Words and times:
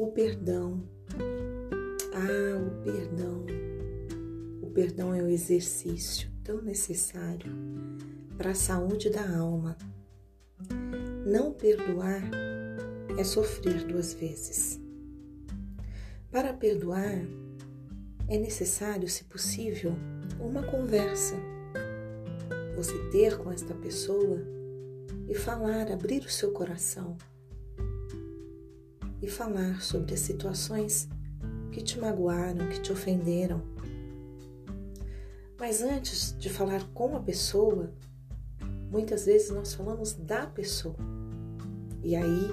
o 0.00 0.06
perdão. 0.12 0.82
Ah, 2.14 2.56
o 2.58 2.82
perdão. 2.82 3.44
O 4.62 4.70
perdão 4.70 5.14
é 5.14 5.22
um 5.22 5.28
exercício 5.28 6.30
tão 6.42 6.62
necessário 6.62 7.52
para 8.38 8.52
a 8.52 8.54
saúde 8.54 9.10
da 9.10 9.20
alma. 9.36 9.76
Não 11.26 11.52
perdoar 11.52 12.22
é 13.18 13.22
sofrer 13.22 13.84
duas 13.84 14.14
vezes. 14.14 14.80
Para 16.30 16.54
perdoar, 16.54 17.20
é 18.26 18.38
necessário, 18.38 19.06
se 19.06 19.24
possível, 19.24 19.92
uma 20.40 20.62
conversa. 20.62 21.34
Você 22.74 22.96
ter 23.10 23.36
com 23.36 23.52
esta 23.52 23.74
pessoa 23.74 24.40
e 25.28 25.34
falar, 25.34 25.92
abrir 25.92 26.24
o 26.24 26.30
seu 26.30 26.52
coração 26.52 27.18
e 29.22 29.28
falar 29.28 29.80
sobre 29.82 30.14
as 30.14 30.20
situações 30.20 31.08
que 31.70 31.82
te 31.82 31.98
magoaram, 31.98 32.68
que 32.68 32.80
te 32.80 32.92
ofenderam. 32.92 33.62
Mas 35.58 35.82
antes 35.82 36.34
de 36.38 36.48
falar 36.48 36.84
com 36.94 37.16
a 37.16 37.20
pessoa, 37.20 37.92
muitas 38.90 39.26
vezes 39.26 39.50
nós 39.50 39.74
falamos 39.74 40.14
da 40.14 40.46
pessoa. 40.46 40.96
E 42.02 42.16
aí 42.16 42.48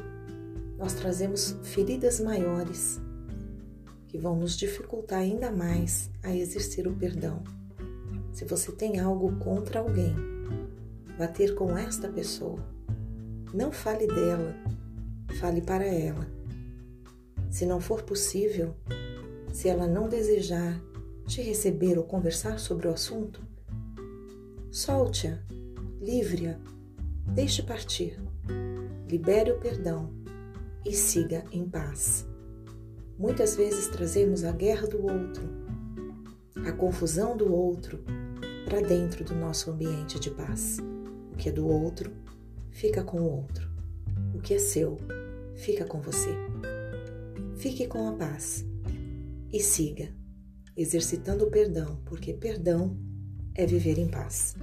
nós 0.77 0.94
trazemos 0.94 1.55
feridas 1.63 2.20
maiores 2.20 2.99
que 4.08 4.17
vão 4.17 4.36
nos 4.36 4.58
dificultar 4.58 5.20
ainda 5.20 5.52
mais 5.52 6.09
a 6.23 6.36
exercer 6.36 6.88
o 6.88 6.95
perdão. 6.95 7.44
Se 8.31 8.45
você 8.45 8.72
tem 8.72 8.99
algo 8.99 9.36
contra 9.38 9.80
alguém, 9.80 10.13
bater 11.17 11.55
com 11.55 11.77
esta 11.77 12.08
pessoa. 12.08 12.59
Não 13.53 13.72
fale 13.72 14.06
dela, 14.06 14.53
fale 15.39 15.61
para 15.61 15.86
ela. 15.86 16.36
Se 17.50 17.66
não 17.66 17.80
for 17.80 18.03
possível, 18.03 18.76
se 19.52 19.70
ela 19.70 19.88
não 19.88 20.08
desejar 20.08 20.81
te 21.26 21.42
receber 21.42 21.98
ou 21.98 22.03
conversar 22.03 22.59
sobre 22.59 22.88
o 22.88 22.92
assunto, 22.92 23.42
solte-a, 24.72 25.40
livre-a, 26.00 26.58
deixe 27.34 27.62
partir, 27.64 28.18
libere 29.09 29.52
o 29.52 29.59
perdão 29.59 30.12
e 30.86 30.94
siga 30.94 31.44
em 31.52 31.68
paz. 31.68 32.25
Muitas 33.18 33.56
vezes 33.56 33.88
trazemos 33.88 34.44
a 34.44 34.52
guerra 34.52 34.88
do 34.88 35.02
outro, 35.02 35.44
a 36.68 36.72
confusão 36.72 37.36
do 37.36 37.53
outro 37.53 38.03
para 38.64 38.81
dentro 38.81 39.23
do 39.23 39.34
nosso 39.34 39.72
ambiente 39.72 40.20
de 40.20 40.30
paz. 40.30 40.78
O 41.34 41.36
que 41.36 41.50
é 41.50 41.52
do 41.52 41.68
outro, 41.68 42.12
fica 42.70 43.03
com 43.03 43.22
o 43.22 43.31
outro. 43.38 43.68
O 44.36 44.40
que 44.40 44.53
é 44.53 44.59
seu, 44.59 44.98
fica 45.56 45.84
com 45.86 46.00
você. 46.00 46.30
Fique 47.58 47.88
com 47.88 48.08
a 48.08 48.13
paz 48.13 48.63
e 49.52 49.59
siga, 49.59 50.09
exercitando 50.75 51.45
o 51.45 51.50
perdão, 51.50 52.00
porque 52.05 52.31
perdão 52.31 52.95
é 53.55 53.66
viver 53.66 53.97
em 53.97 54.08
paz. 54.08 54.53